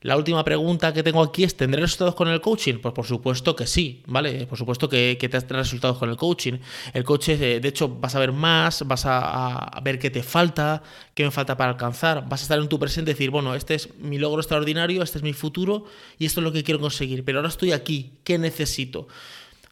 La 0.00 0.16
última 0.16 0.44
pregunta 0.44 0.92
que 0.92 1.02
tengo 1.02 1.22
aquí 1.22 1.44
es, 1.44 1.56
¿tendré 1.56 1.80
resultados 1.80 2.14
con 2.14 2.28
el 2.28 2.40
coaching? 2.40 2.78
Pues 2.78 2.94
por 2.94 3.04
supuesto 3.04 3.56
que 3.56 3.66
sí, 3.66 4.02
¿vale? 4.06 4.46
Por 4.46 4.56
supuesto 4.56 4.88
que, 4.88 5.16
que 5.18 5.28
te 5.28 5.40
resultados 5.40 5.98
con 5.98 6.08
el 6.08 6.16
coaching. 6.16 6.58
El 6.92 7.02
coach, 7.02 7.30
eh, 7.30 7.60
de 7.60 7.68
hecho, 7.68 7.88
vas 7.88 8.14
a 8.14 8.20
ver 8.20 8.32
más, 8.32 8.86
vas 8.86 9.02
a, 9.06 9.80
ver 9.82 9.98
qué 9.98 10.10
te 10.10 10.22
falta, 10.22 10.82
qué 11.14 11.24
me 11.24 11.30
falta 11.30 11.56
para 11.56 11.72
alcanzar, 11.72 12.28
vas 12.28 12.40
a 12.40 12.44
estar 12.44 12.58
en 12.58 12.68
tu 12.68 12.78
presente 12.78 13.10
y 13.10 13.14
decir, 13.14 13.30
bueno, 13.30 13.54
este 13.54 13.74
es 13.74 13.96
mi 13.98 14.18
logro 14.18 14.40
extraordinario, 14.40 15.02
este 15.02 15.18
es 15.18 15.24
mi 15.24 15.32
futuro 15.32 15.84
y 16.18 16.26
esto 16.26 16.40
es 16.40 16.44
lo 16.44 16.52
que 16.52 16.62
quiero 16.62 16.78
conseguir, 16.80 17.24
pero 17.24 17.38
ahora 17.38 17.48
estoy 17.48 17.72
aquí, 17.72 18.12
¿qué 18.24 18.38
necesito? 18.38 19.08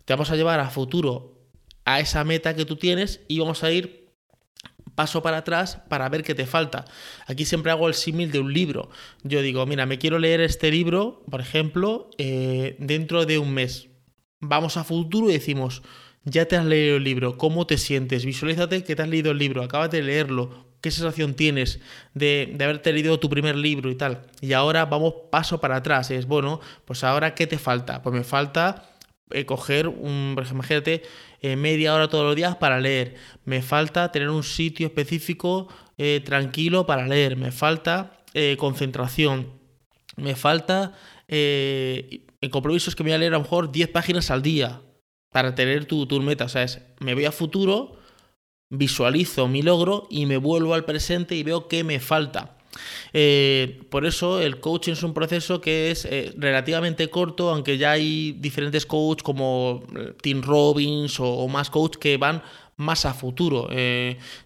Te 0.05 0.13
vamos 0.13 0.31
a 0.31 0.37
llevar 0.37 0.61
a 0.61 0.71
futuro 0.71 1.35
a 1.85 2.01
esa 2.01 2.25
meta 2.25 2.55
que 2.55 2.65
tú 2.65 2.77
tienes 2.77 3.21
y 3.29 3.39
vamos 3.39 3.63
a 3.63 3.71
ir 3.71 4.06
paso 4.97 5.23
para 5.23 5.39
atrás 5.39 5.79
para 5.89 6.09
ver 6.09 6.25
qué 6.25 6.35
te 6.35 6.47
falta. 6.47 6.85
Aquí 7.27 7.45
siempre 7.45 7.71
hago 7.71 7.87
el 7.87 7.95
símil 7.95 8.33
de 8.33 8.41
un 8.41 8.53
libro. 8.53 8.91
Yo 9.23 9.43
digo, 9.43 9.65
mira, 9.67 9.87
me 9.87 9.99
quiero 9.99 10.19
leer 10.19 10.41
este 10.41 10.73
libro, 10.73 11.23
por 11.31 11.41
ejemplo, 11.41 12.11
eh, 12.19 12.75
dentro 12.81 13.25
de 13.27 13.39
un 13.39 13.55
mes. 13.55 13.89
Vamos 14.41 14.77
a 14.77 14.83
futuro 14.83 15.31
y 15.31 15.35
decimos, 15.35 15.83
ya 16.25 16.47
te 16.47 16.57
has 16.57 16.65
leído 16.65 16.97
el 16.97 17.05
libro, 17.05 17.39
¿cómo 17.39 17.67
te 17.67 17.79
sientes? 17.79 18.25
Visualízate 18.25 18.83
que 18.83 18.97
te 18.97 19.03
has 19.03 19.09
leído 19.09 19.31
el 19.31 19.39
libro, 19.39 19.63
acabas 19.63 19.91
de 19.91 20.03
leerlo, 20.03 20.67
qué 20.81 20.91
sensación 20.91 21.35
tienes 21.35 21.81
de, 22.15 22.53
de, 22.55 22.65
haberte 22.65 22.93
leído 22.93 23.21
tu 23.21 23.31
primer 23.31 23.57
libro 23.57 23.91
y 23.91 23.95
tal. 23.95 24.23
Y 24.41 24.53
ahora 24.53 24.87
vamos 24.87 25.15
paso 25.31 25.61
para 25.61 25.77
atrás. 25.77 26.11
Es 26.11 26.27
bueno, 26.27 26.61
pues 26.85 27.05
ahora 27.05 27.35
qué 27.35 27.47
te 27.47 27.59
falta? 27.59 28.03
Pues 28.03 28.15
me 28.15 28.25
falta 28.25 28.96
eh, 29.31 29.45
coger 29.45 29.89
un, 29.89 30.33
por 30.35 30.45
ejemplo, 30.45 30.65
imagínate, 30.65 31.03
eh, 31.41 31.57
media 31.57 31.95
hora 31.95 32.09
todos 32.09 32.25
los 32.25 32.37
días 32.37 32.57
para 32.57 32.81
leer. 32.81 33.17
Me 33.45 33.63
falta 33.63 34.13
tener 34.13 34.31
un 34.31 34.43
sitio 34.43 34.87
específico 34.87 35.69
eh, 35.99 36.23
tranquilo 36.25 36.87
para 36.87 37.07
leer. 37.07 37.37
Me 37.37 37.53
falta 37.53 38.13
concentración. 38.59 39.51
Me 40.17 40.37
falta 40.37 40.93
el 41.27 42.51
compromiso 42.51 42.91
es 42.91 42.97
que 42.97 43.03
voy 43.03 43.13
a 43.13 43.19
leer 43.19 43.33
a 43.33 43.39
lo 43.39 43.45
mejor 43.45 43.73
10 43.73 43.89
páginas 43.89 44.31
al 44.31 44.43
día 44.43 44.83
para 45.33 45.55
tener 45.55 45.87
tu, 45.87 46.07
tu 46.07 46.21
meta. 46.21 46.45
O 46.45 46.49
sea, 46.49 46.63
es, 46.63 46.83
me 47.01 47.15
voy 47.15 47.25
a 47.25 47.33
futuro, 47.33 47.97
visualizo 48.69 49.49
mi 49.49 49.63
logro 49.63 50.07
y 50.11 50.27
me 50.27 50.37
vuelvo 50.37 50.75
al 50.75 50.85
presente 50.85 51.35
y 51.35 51.43
veo 51.43 51.67
qué 51.67 51.83
me 51.83 51.99
falta. 51.99 52.56
Eh, 53.13 53.81
por 53.91 54.07
eso 54.07 54.41
el 54.41 54.61
coaching 54.61 54.93
es 54.93 55.03
un 55.03 55.15
proceso 55.15 55.61
que 55.61 55.91
es 55.91 56.05
eh, 56.05 56.33
relativamente 56.37 57.09
corto, 57.09 57.51
aunque 57.51 57.79
ya 57.79 57.93
hay 57.93 58.33
diferentes 58.33 58.87
coaches 58.87 59.23
como 59.23 59.83
Tim 60.23 60.43
Robbins 60.43 61.19
o, 61.21 61.47
más 61.49 61.71
coaches 61.71 61.99
que 61.99 62.17
van 62.17 62.43
más 62.77 63.07
a 63.07 63.15
futuro. 63.15 63.69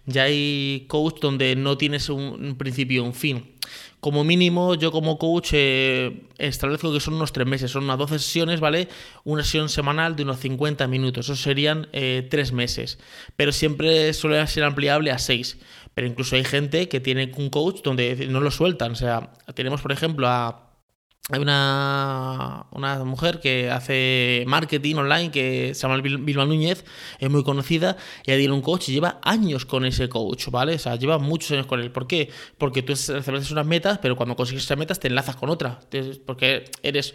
ya 0.05 0.23
hay 0.23 0.85
coach 0.87 1.19
donde 1.19 1.55
no 1.55 1.77
tienes 1.77 2.09
un, 2.09 2.55
principio 2.57 3.03
y 3.03 3.05
un 3.05 3.13
fin. 3.13 3.50
Como 3.99 4.23
mínimo, 4.23 4.75
yo 4.75 4.91
como 4.91 5.17
coach 5.17 5.51
eh, 5.53 6.23
establezco 6.37 6.91
que 6.91 6.99
son 6.99 7.15
unos 7.15 7.31
tres 7.33 7.45
meses, 7.47 7.71
son 7.71 7.83
unas 7.83 7.97
12 7.97 8.19
sesiones, 8.19 8.59
¿vale? 8.59 8.87
Una 9.23 9.43
sesión 9.43 9.69
semanal 9.69 10.15
de 10.15 10.23
unos 10.23 10.39
50 10.39 10.87
minutos, 10.87 11.25
eso 11.25 11.35
serían 11.35 11.87
eh, 11.93 12.27
tres 12.29 12.51
meses, 12.51 12.99
pero 13.35 13.51
siempre 13.51 14.13
suele 14.13 14.45
ser 14.47 14.63
ampliable 14.63 15.11
a 15.11 15.19
seis. 15.19 15.57
Pero 15.93 16.07
incluso 16.07 16.37
hay 16.37 16.45
gente 16.45 16.87
que 16.87 17.01
tiene 17.01 17.33
un 17.35 17.49
coach 17.49 17.81
donde 17.83 18.27
no 18.29 18.39
lo 18.39 18.49
sueltan, 18.49 18.93
o 18.93 18.95
sea, 18.95 19.33
tenemos 19.53 19.81
por 19.81 19.91
ejemplo 19.91 20.27
a 20.29 20.70
hay 21.29 21.39
una, 21.39 22.65
una, 22.71 23.03
mujer 23.05 23.39
que 23.39 23.69
hace 23.69 24.43
marketing 24.47 24.95
online 24.95 25.31
que 25.31 25.73
se 25.75 25.81
llama 25.81 26.01
Vilma 26.01 26.45
Núñez, 26.45 26.83
es 27.19 27.29
muy 27.29 27.43
conocida, 27.43 27.95
ella 28.25 28.37
tiene 28.37 28.53
un 28.53 28.61
coach 28.61 28.89
y 28.89 28.93
lleva 28.93 29.19
años 29.23 29.65
con 29.65 29.85
ese 29.85 30.09
coach, 30.09 30.47
¿vale? 30.49 30.75
O 30.75 30.79
sea, 30.79 30.95
lleva 30.95 31.19
muchos 31.19 31.51
años 31.51 31.67
con 31.67 31.79
él. 31.79 31.91
¿Por 31.91 32.07
qué? 32.07 32.29
Porque 32.57 32.81
tú 32.81 32.93
estableces 32.93 33.51
unas 33.51 33.65
metas, 33.65 33.99
pero 33.99 34.15
cuando 34.15 34.35
consigues 34.35 34.63
esas 34.63 34.77
metas 34.77 34.99
te 34.99 35.07
enlazas 35.07 35.35
con 35.35 35.49
otra. 35.49 35.79
Porque 36.25 36.65
eres 36.83 37.13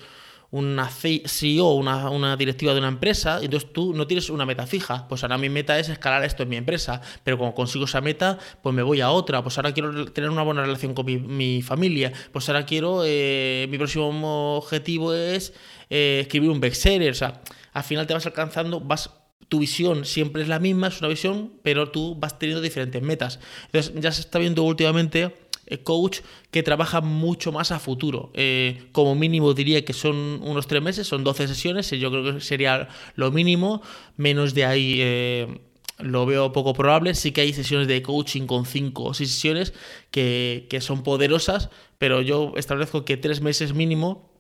una 0.51 0.89
CEO, 0.89 1.73
una, 1.73 2.11
una 2.11 2.37
directiva 2.37 2.73
de 2.73 2.79
una 2.79 2.89
empresa, 2.89 3.41
entonces 3.43 3.73
tú 3.73 3.95
no 3.95 4.07
tienes 4.07 4.31
una 4.31 4.47
meta 4.47 4.67
fija. 4.67 5.07
Pues 5.09 5.23
ahora 5.23 5.39
mi 5.39 5.49
meta 5.49 5.79
es 5.79 5.89
escalar 5.89 6.25
esto 6.25 6.43
en 6.43 6.49
mi 6.49 6.57
empresa, 6.57 7.01
pero 7.25 7.39
cuando 7.39 7.55
consigo 7.55 7.85
esa 7.85 8.01
meta, 8.01 8.39
pues 8.63 8.75
me 8.75 8.83
voy 8.83 9.01
a 9.01 9.11
otra. 9.11 9.43
Pues 9.43 9.59
ahora 9.59 9.73
quiero 9.73 10.07
tener 10.13 10.31
una 10.31 10.43
buena 10.43 10.63
relación 10.63 10.95
con 10.95 11.07
mi, 11.07 11.63
familia. 11.63 12.13
Pues 12.33 12.49
ahora 12.49 12.65
quiero, 12.65 13.03
eh, 13.05 13.67
mi 13.71 13.79
próximo 13.79 14.57
objetivo 14.57 15.13
es 15.15 15.53
eh, 15.91 16.21
escribir 16.23 16.51
un 16.51 16.61
bestseller. 16.61 17.13
O 17.13 17.15
sea, 17.15 17.41
al 17.73 17.85
final 17.85 18.07
te 18.07 18.15
vas 18.15 18.27
alcanzando, 18.27 18.81
vas 18.81 19.11
tu 19.49 19.61
visión 19.61 20.05
siempre 20.05 20.43
es 20.43 20.49
la 20.49 20.59
misma, 20.59 20.89
es 20.89 20.99
una 21.01 21.09
visión, 21.09 21.53
pero 21.63 21.91
tú 21.91 22.17
vas 22.17 22.39
teniendo 22.39 22.61
diferentes 22.61 23.01
metas. 23.03 23.39
Entonces, 23.67 23.93
ya 23.97 24.11
se 24.11 24.23
está 24.23 24.39
viendo 24.39 24.63
últimamente 24.65 25.37
coach 25.83 26.21
que 26.51 26.63
trabaja 26.63 27.01
mucho 27.01 27.53
más 27.53 27.73
a 27.73 27.79
futuro. 27.79 28.31
Eh, 28.35 28.89
como 28.93 29.15
mínimo 29.15 29.55
diría 29.55 29.85
que 29.85 29.93
son 29.93 30.41
unos 30.43 30.67
tres 30.67 30.83
meses, 30.83 31.07
son 31.07 31.25
12 31.25 31.49
sesiones, 31.49 31.91
yo 31.91 32.11
creo 32.11 32.35
que 32.35 32.41
sería 32.41 32.89
lo 33.15 33.31
mínimo, 33.31 33.83
menos 34.17 34.55
de 34.55 34.65
ahí 34.65 34.99
eh, 35.01 35.61
lo 35.99 36.27
veo 36.27 36.53
poco 36.53 36.73
probable. 36.73 37.15
Sí 37.15 37.33
que 37.33 37.41
hay 37.43 37.53
sesiones 37.53 37.89
de 37.89 38.03
coaching 38.03 38.47
con 38.47 38.67
cinco 38.67 39.05
o 39.05 39.15
seis 39.15 39.33
sesiones 39.33 39.73
que, 40.11 40.67
que 40.71 40.81
son 40.81 41.03
poderosas, 41.03 41.71
pero 41.99 42.23
yo 42.23 42.53
establezco 42.57 43.05
que 43.05 43.17
tres 43.17 43.41
meses 43.41 43.75
mínimo 43.75 44.36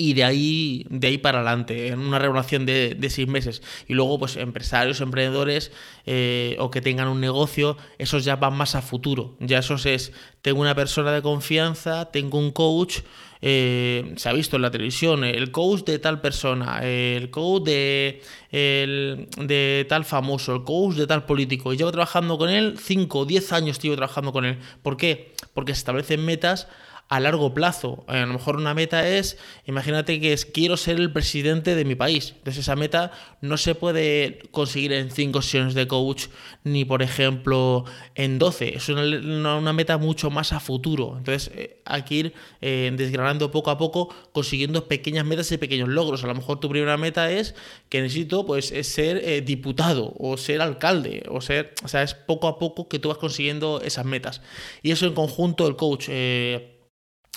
y 0.00 0.14
de 0.14 0.22
ahí, 0.22 0.86
de 0.90 1.08
ahí 1.08 1.18
para 1.18 1.40
adelante, 1.40 1.88
en 1.88 1.98
una 1.98 2.20
regulación 2.20 2.64
de, 2.64 2.96
seis 3.10 3.26
meses. 3.26 3.62
Y 3.88 3.94
luego, 3.94 4.16
pues 4.20 4.36
empresarios, 4.36 5.00
emprendedores 5.00 5.72
eh, 6.06 6.56
o 6.60 6.70
que 6.70 6.80
tengan 6.80 7.08
un 7.08 7.20
negocio, 7.20 7.76
esos 7.98 8.24
ya 8.24 8.36
van 8.36 8.56
más 8.56 8.76
a 8.76 8.80
futuro. 8.80 9.36
Ya 9.40 9.58
esos 9.58 9.86
es, 9.86 10.12
tengo 10.40 10.60
una 10.60 10.76
persona 10.76 11.10
de 11.10 11.20
confianza, 11.20 12.12
tengo 12.12 12.38
un 12.38 12.52
coach, 12.52 13.00
eh, 13.42 14.14
se 14.16 14.28
ha 14.28 14.32
visto 14.32 14.54
en 14.54 14.62
la 14.62 14.70
televisión, 14.70 15.24
el 15.24 15.50
coach 15.50 15.82
de 15.82 15.98
tal 15.98 16.20
persona, 16.20 16.78
el 16.84 17.30
coach 17.30 17.64
de, 17.64 18.22
de 18.52 19.86
tal 19.88 20.04
famoso, 20.04 20.54
el 20.54 20.62
coach 20.62 20.94
de 20.94 21.08
tal 21.08 21.26
político. 21.26 21.72
Y 21.72 21.76
llevo 21.76 21.90
trabajando 21.90 22.38
con 22.38 22.50
él 22.50 22.78
5 22.78 23.18
o 23.18 23.24
10 23.24 23.52
años, 23.52 23.80
llevo 23.80 23.96
trabajando 23.96 24.32
con 24.32 24.44
él. 24.44 24.58
¿Por 24.80 24.96
qué? 24.96 25.34
Porque 25.54 25.74
se 25.74 25.78
establecen 25.78 26.24
metas 26.24 26.68
a 27.08 27.20
largo 27.20 27.54
plazo. 27.54 28.04
A 28.06 28.18
lo 28.18 28.34
mejor 28.34 28.56
una 28.56 28.74
meta 28.74 29.08
es, 29.08 29.38
imagínate 29.66 30.20
que 30.20 30.32
es 30.32 30.44
quiero 30.44 30.76
ser 30.76 30.96
el 30.96 31.12
presidente 31.12 31.74
de 31.74 31.84
mi 31.84 31.94
país. 31.94 32.34
Entonces 32.36 32.58
esa 32.64 32.76
meta 32.76 33.12
no 33.40 33.56
se 33.56 33.74
puede 33.74 34.40
conseguir 34.50 34.92
en 34.92 35.10
cinco 35.10 35.40
sesiones 35.40 35.74
de 35.74 35.88
coach 35.88 36.26
ni 36.64 36.84
por 36.84 37.02
ejemplo 37.02 37.84
en 38.14 38.38
12. 38.38 38.76
Es 38.76 38.88
una, 38.90 39.72
meta 39.72 39.96
mucho 39.96 40.30
más 40.30 40.52
a 40.52 40.60
futuro. 40.60 41.14
Entonces 41.16 41.50
eh, 41.54 41.80
hay 41.86 42.02
que 42.02 42.14
ir 42.14 42.34
eh, 42.60 42.92
desgranando 42.94 43.50
poco 43.50 43.70
a 43.70 43.78
poco, 43.78 44.14
consiguiendo 44.32 44.86
pequeñas 44.86 45.24
metas 45.24 45.50
y 45.50 45.56
pequeños 45.56 45.88
logros. 45.88 46.24
A 46.24 46.26
lo 46.26 46.34
mejor 46.34 46.60
tu 46.60 46.68
primera 46.68 46.98
meta 46.98 47.30
es 47.30 47.54
que 47.88 48.02
necesito 48.02 48.44
pues 48.44 48.66
ser 48.82 49.16
eh, 49.24 49.40
diputado 49.40 50.14
o 50.18 50.36
ser 50.36 50.60
alcalde 50.60 51.22
o 51.30 51.40
ser, 51.40 51.72
o 51.82 51.88
sea, 51.88 52.02
es 52.02 52.14
poco 52.14 52.48
a 52.48 52.58
poco 52.58 52.88
que 52.88 52.98
tú 52.98 53.08
vas 53.08 53.18
consiguiendo 53.18 53.80
esas 53.80 54.04
metas. 54.04 54.42
Y 54.82 54.90
eso 54.90 55.06
en 55.06 55.14
conjunto 55.14 55.66
el 55.66 55.76
coach 55.76 56.10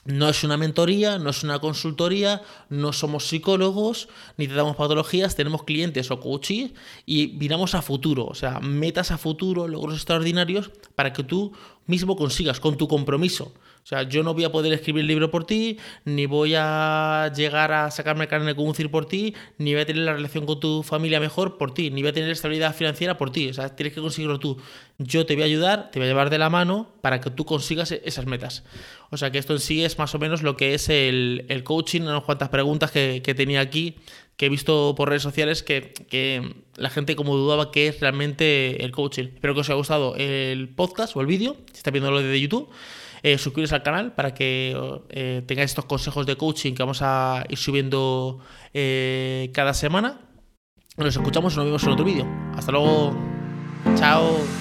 no 0.03 0.29
es 0.29 0.43
una 0.43 0.57
mentoría, 0.57 1.19
no 1.19 1.29
es 1.29 1.43
una 1.43 1.59
consultoría, 1.59 2.41
no 2.69 2.91
somos 2.91 3.27
psicólogos, 3.27 4.09
ni 4.37 4.47
te 4.47 4.53
damos 4.53 4.75
patologías, 4.75 5.35
tenemos 5.35 5.63
clientes 5.63 6.09
o 6.09 6.19
coaches 6.19 6.71
y 7.05 7.27
miramos 7.39 7.75
a 7.75 7.81
futuro, 7.81 8.25
o 8.25 8.35
sea, 8.35 8.59
metas 8.59 9.11
a 9.11 9.17
futuro, 9.17 9.67
logros 9.67 9.95
extraordinarios 9.95 10.71
para 10.95 11.13
que 11.13 11.23
tú 11.23 11.53
mismo 11.91 12.15
consigas 12.15 12.59
con 12.59 12.77
tu 12.77 12.87
compromiso. 12.87 13.53
O 13.83 13.87
sea, 13.87 14.03
yo 14.03 14.21
no 14.23 14.33
voy 14.33 14.43
a 14.43 14.51
poder 14.51 14.71
escribir 14.73 15.01
el 15.01 15.07
libro 15.07 15.31
por 15.31 15.45
ti, 15.45 15.77
ni 16.05 16.27
voy 16.27 16.53
a 16.55 17.31
llegar 17.35 17.71
a 17.71 17.89
sacarme 17.89 18.27
carne 18.27 18.47
de 18.47 18.55
conducir 18.55 18.91
por 18.91 19.05
ti, 19.05 19.33
ni 19.57 19.73
voy 19.73 19.81
a 19.81 19.85
tener 19.85 20.03
la 20.03 20.13
relación 20.13 20.45
con 20.45 20.59
tu 20.59 20.83
familia 20.83 21.19
mejor 21.19 21.57
por 21.57 21.73
ti, 21.73 21.89
ni 21.89 22.01
voy 22.01 22.11
a 22.11 22.13
tener 22.13 22.29
estabilidad 22.29 22.75
financiera 22.75 23.17
por 23.17 23.31
ti. 23.31 23.49
O 23.49 23.53
sea, 23.53 23.75
tienes 23.75 23.93
que 23.93 24.01
conseguirlo 24.01 24.39
tú. 24.39 24.57
Yo 24.99 25.25
te 25.25 25.33
voy 25.33 25.43
a 25.43 25.45
ayudar, 25.45 25.89
te 25.91 25.99
voy 25.99 26.05
a 26.05 26.09
llevar 26.09 26.29
de 26.29 26.37
la 26.37 26.49
mano 26.49 26.93
para 27.01 27.19
que 27.21 27.31
tú 27.31 27.43
consigas 27.45 27.91
e-, 27.91 28.01
esas 28.05 28.27
metas. 28.27 28.63
O 29.09 29.17
sea, 29.17 29.31
que 29.31 29.39
esto 29.39 29.53
en 29.53 29.59
sí 29.59 29.83
es 29.83 29.97
más 29.97 30.13
o 30.15 30.19
menos 30.19 30.43
lo 30.43 30.55
que 30.55 30.73
es 30.73 30.87
el, 30.87 31.61
coaching, 31.65 32.01
unas 32.01 32.23
cuantas 32.23 32.49
preguntas 32.49 32.91
que, 32.91 33.21
tenía 33.35 33.61
aquí 33.61 33.95
que 34.41 34.47
he 34.47 34.49
visto 34.49 34.95
por 34.97 35.07
redes 35.07 35.21
sociales 35.21 35.61
que, 35.61 35.93
que, 36.09 36.55
la 36.75 36.89
gente 36.89 37.15
como 37.15 37.37
dudaba 37.37 37.69
que 37.69 37.89
es 37.89 37.99
realmente 37.99 38.83
el 38.83 38.91
coaching. 38.91 39.25
Espero 39.35 39.53
que 39.53 39.59
os 39.59 39.69
haya 39.69 39.75
gustado 39.77 40.15
el 40.15 40.67
podcast 40.69 41.15
o 41.15 41.21
el 41.21 41.27
vídeo, 41.27 41.57
si 41.71 41.77
está 41.77 41.91
viendo 41.91 42.09
lo 42.09 42.23
de 42.23 42.41
YouTube 42.41 42.67
eh, 43.21 43.37
suscribiros 43.37 43.71
al 43.71 43.83
canal 43.83 44.13
para 44.13 44.33
que 44.33 44.75
eh, 45.09 45.43
tengáis 45.45 45.69
estos 45.69 45.85
consejos 45.85 46.25
de 46.25 46.37
coaching 46.37 46.73
que 46.73 46.81
vamos 46.81 47.03
a 47.03 47.43
ir 47.49 47.57
subiendo 47.59 48.39
eh, 48.73 49.51
cada 49.53 49.75
semana. 49.75 50.21
Nos 50.97 51.15
escuchamos 51.15 51.53
y 51.53 51.57
nos 51.57 51.65
vemos 51.65 51.83
en 51.83 51.89
otro 51.89 52.03
vídeo. 52.03 52.27
Hasta 52.55 52.71
luego. 52.71 53.15
Chao. 53.95 54.60